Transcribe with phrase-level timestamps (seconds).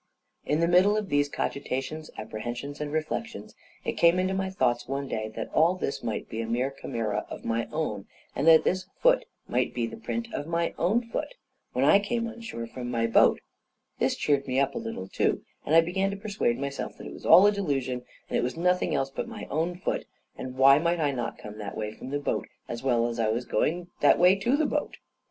[0.47, 3.53] In the middle of these cogitations, apprehensions, and reflections,
[3.85, 7.23] it came into my thoughts one day that all this might, be a mere chimera
[7.29, 11.35] of my own, and that this foot might be the print of my own foot,
[11.73, 13.41] when I came on shore from my boat:
[13.99, 17.23] this cheered me up a little, too, and I began to persuade myself it was
[17.23, 20.99] all a delusion; that it was nothing else but my own foot; and why might
[20.99, 24.17] I not come that way from the boat, as well as I was going that
[24.17, 24.97] way to the boat?